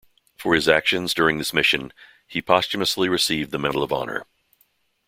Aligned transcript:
For 0.35 0.55
his 0.55 0.67
actions 0.67 1.13
during 1.13 1.37
this 1.37 1.53
mission, 1.53 1.93
he 2.25 2.41
posthumously 2.41 3.07
received 3.07 3.51
the 3.51 3.59
Medal 3.59 3.83
of 3.83 3.93
Honor. 3.93 4.25